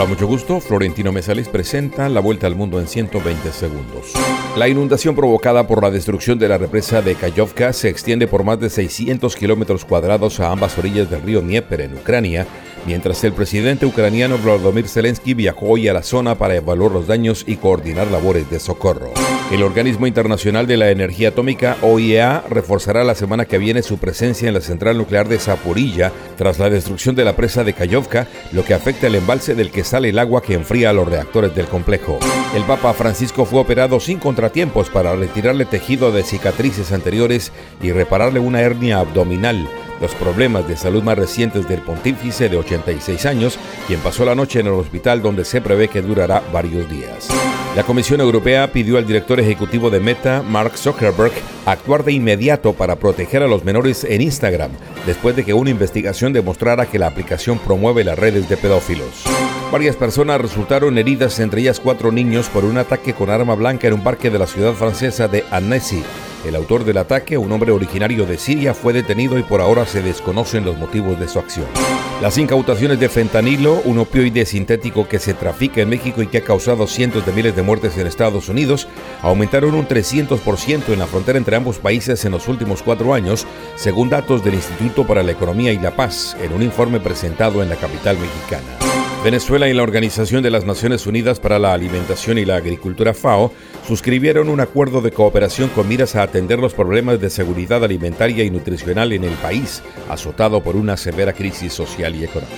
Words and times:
Hola, 0.00 0.08
mucho 0.08 0.26
gusto. 0.26 0.62
Florentino 0.62 1.12
Mesalis 1.12 1.48
presenta 1.48 2.08
La 2.08 2.20
Vuelta 2.20 2.46
al 2.46 2.54
Mundo 2.54 2.80
en 2.80 2.86
120 2.86 3.52
segundos. 3.52 4.14
La 4.56 4.66
inundación 4.66 5.14
provocada 5.14 5.66
por 5.66 5.82
la 5.82 5.90
destrucción 5.90 6.38
de 6.38 6.48
la 6.48 6.56
represa 6.56 7.02
de 7.02 7.16
Kayovka 7.16 7.74
se 7.74 7.90
extiende 7.90 8.26
por 8.26 8.42
más 8.42 8.58
de 8.58 8.70
600 8.70 9.36
kilómetros 9.36 9.84
cuadrados 9.84 10.40
a 10.40 10.52
ambas 10.52 10.78
orillas 10.78 11.10
del 11.10 11.20
río 11.20 11.42
Dnieper 11.42 11.82
en 11.82 11.98
Ucrania, 11.98 12.46
mientras 12.86 13.22
el 13.24 13.34
presidente 13.34 13.84
ucraniano 13.84 14.38
Volodymyr 14.38 14.88
Zelensky 14.88 15.34
viajó 15.34 15.66
hoy 15.66 15.86
a 15.86 15.92
la 15.92 16.02
zona 16.02 16.34
para 16.34 16.56
evaluar 16.56 16.92
los 16.92 17.06
daños 17.06 17.44
y 17.46 17.56
coordinar 17.56 18.06
labores 18.06 18.48
de 18.48 18.58
socorro. 18.58 19.12
El 19.50 19.64
Organismo 19.64 20.06
Internacional 20.06 20.68
de 20.68 20.76
la 20.76 20.90
Energía 20.90 21.30
Atómica, 21.30 21.76
OIEA, 21.82 22.44
reforzará 22.48 23.02
la 23.02 23.16
semana 23.16 23.46
que 23.46 23.58
viene 23.58 23.82
su 23.82 23.98
presencia 23.98 24.46
en 24.46 24.54
la 24.54 24.60
central 24.60 24.96
nuclear 24.96 25.28
de 25.28 25.40
Zaporilla 25.40 26.12
tras 26.36 26.60
la 26.60 26.70
destrucción 26.70 27.16
de 27.16 27.24
la 27.24 27.34
presa 27.34 27.64
de 27.64 27.72
Kayovka, 27.72 28.28
lo 28.52 28.64
que 28.64 28.74
afecta 28.74 29.08
el 29.08 29.16
embalse 29.16 29.56
del 29.56 29.72
que 29.72 29.82
sale 29.82 30.10
el 30.10 30.20
agua 30.20 30.40
que 30.40 30.54
enfría 30.54 30.90
a 30.90 30.92
los 30.92 31.08
reactores 31.08 31.52
del 31.52 31.66
complejo. 31.66 32.20
El 32.54 32.62
Papa 32.62 32.94
Francisco 32.94 33.44
fue 33.44 33.58
operado 33.58 33.98
sin 33.98 34.20
contratiempos 34.20 34.88
para 34.88 35.16
retirarle 35.16 35.64
tejido 35.64 36.12
de 36.12 36.22
cicatrices 36.22 36.92
anteriores 36.92 37.50
y 37.82 37.90
repararle 37.90 38.38
una 38.38 38.60
hernia 38.60 39.00
abdominal 39.00 39.68
los 40.00 40.14
problemas 40.14 40.66
de 40.68 40.76
salud 40.76 41.02
más 41.02 41.18
recientes 41.18 41.68
del 41.68 41.80
pontífice 41.80 42.48
de 42.48 42.56
86 42.56 43.26
años, 43.26 43.58
quien 43.86 44.00
pasó 44.00 44.24
la 44.24 44.36
noche 44.36 44.60
en 44.60 44.68
el 44.68 44.72
hospital 44.72 45.20
donde 45.20 45.44
se 45.44 45.60
prevé 45.60 45.88
que 45.88 46.02
durará 46.02 46.40
varios 46.52 46.88
días. 46.88 47.28
La 47.76 47.84
Comisión 47.84 48.20
Europea 48.20 48.72
pidió 48.72 48.98
al 48.98 49.06
director 49.06 49.38
ejecutivo 49.38 49.90
de 49.90 50.00
Meta, 50.00 50.42
Mark 50.42 50.76
Zuckerberg, 50.76 51.32
actuar 51.66 52.02
de 52.02 52.12
inmediato 52.12 52.72
para 52.72 52.96
proteger 52.96 53.44
a 53.44 53.46
los 53.46 53.64
menores 53.64 54.02
en 54.02 54.22
Instagram, 54.22 54.72
después 55.06 55.36
de 55.36 55.44
que 55.44 55.54
una 55.54 55.70
investigación 55.70 56.32
demostrara 56.32 56.86
que 56.86 56.98
la 56.98 57.06
aplicación 57.06 57.60
promueve 57.60 58.02
las 58.02 58.18
redes 58.18 58.48
de 58.48 58.56
pedófilos. 58.56 59.22
Varias 59.70 59.94
personas 59.94 60.40
resultaron 60.40 60.98
heridas, 60.98 61.38
entre 61.38 61.60
ellas 61.60 61.78
cuatro 61.78 62.10
niños, 62.10 62.48
por 62.48 62.64
un 62.64 62.76
ataque 62.76 63.14
con 63.14 63.30
arma 63.30 63.54
blanca 63.54 63.86
en 63.86 63.94
un 63.94 64.02
parque 64.02 64.30
de 64.30 64.40
la 64.40 64.48
ciudad 64.48 64.72
francesa 64.72 65.28
de 65.28 65.44
Annecy. 65.52 66.02
El 66.44 66.56
autor 66.56 66.84
del 66.84 66.96
ataque, 66.96 67.36
un 67.36 67.52
hombre 67.52 67.70
originario 67.70 68.24
de 68.24 68.38
Siria, 68.38 68.72
fue 68.72 68.94
detenido 68.94 69.38
y 69.38 69.42
por 69.42 69.60
ahora 69.60 69.84
se 69.84 70.02
desconocen 70.02 70.64
los 70.64 70.78
motivos 70.78 71.20
de 71.20 71.28
su 71.28 71.38
acción. 71.38 71.66
Las 72.22 72.38
incautaciones 72.38 72.98
de 72.98 73.08
fentanilo, 73.08 73.80
un 73.84 73.98
opioide 73.98 74.46
sintético 74.46 75.06
que 75.06 75.18
se 75.18 75.34
trafica 75.34 75.82
en 75.82 75.90
México 75.90 76.22
y 76.22 76.26
que 76.26 76.38
ha 76.38 76.44
causado 76.44 76.86
cientos 76.86 77.24
de 77.26 77.32
miles 77.32 77.56
de 77.56 77.62
muertes 77.62 77.96
en 77.98 78.06
Estados 78.06 78.48
Unidos, 78.48 78.88
aumentaron 79.22 79.74
un 79.74 79.86
300% 79.86 80.92
en 80.92 80.98
la 80.98 81.06
frontera 81.06 81.38
entre 81.38 81.56
ambos 81.56 81.78
países 81.78 82.24
en 82.24 82.32
los 82.32 82.48
últimos 82.48 82.82
cuatro 82.82 83.12
años, 83.12 83.46
según 83.76 84.08
datos 84.08 84.42
del 84.42 84.54
Instituto 84.54 85.06
para 85.06 85.22
la 85.22 85.32
Economía 85.32 85.72
y 85.72 85.78
la 85.78 85.94
Paz, 85.94 86.36
en 86.42 86.52
un 86.52 86.62
informe 86.62 87.00
presentado 87.00 87.62
en 87.62 87.68
la 87.68 87.76
capital 87.76 88.18
mexicana. 88.18 88.89
Venezuela 89.22 89.68
y 89.68 89.74
la 89.74 89.82
Organización 89.82 90.42
de 90.42 90.50
las 90.50 90.64
Naciones 90.64 91.06
Unidas 91.06 91.40
para 91.40 91.58
la 91.58 91.74
Alimentación 91.74 92.38
y 92.38 92.46
la 92.46 92.56
Agricultura 92.56 93.12
FAO 93.12 93.52
suscribieron 93.86 94.48
un 94.48 94.60
acuerdo 94.60 95.02
de 95.02 95.10
cooperación 95.10 95.68
con 95.68 95.86
miras 95.88 96.16
a 96.16 96.22
atender 96.22 96.58
los 96.58 96.72
problemas 96.72 97.20
de 97.20 97.28
seguridad 97.28 97.84
alimentaria 97.84 98.44
y 98.44 98.50
nutricional 98.50 99.12
en 99.12 99.24
el 99.24 99.34
país, 99.34 99.82
azotado 100.08 100.62
por 100.62 100.74
una 100.74 100.96
severa 100.96 101.34
crisis 101.34 101.74
social 101.74 102.14
y 102.14 102.24
económica. 102.24 102.56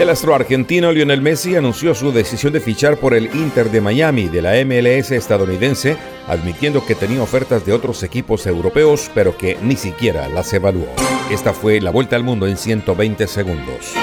El 0.00 0.10
astro 0.10 0.34
argentino 0.34 0.90
Lionel 0.90 1.22
Messi 1.22 1.54
anunció 1.54 1.94
su 1.94 2.10
decisión 2.10 2.52
de 2.52 2.60
fichar 2.60 2.96
por 2.96 3.14
el 3.14 3.26
Inter 3.36 3.70
de 3.70 3.80
Miami 3.80 4.26
de 4.26 4.42
la 4.42 4.54
MLS 4.64 5.12
estadounidense, 5.12 5.96
admitiendo 6.26 6.84
que 6.84 6.96
tenía 6.96 7.22
ofertas 7.22 7.64
de 7.64 7.72
otros 7.72 8.02
equipos 8.02 8.44
europeos, 8.48 9.08
pero 9.14 9.38
que 9.38 9.56
ni 9.62 9.76
siquiera 9.76 10.28
las 10.28 10.52
evaluó. 10.52 10.88
Esta 11.30 11.52
fue 11.52 11.80
la 11.80 11.92
vuelta 11.92 12.16
al 12.16 12.24
mundo 12.24 12.48
en 12.48 12.56
120 12.56 13.28
segundos. 13.28 13.94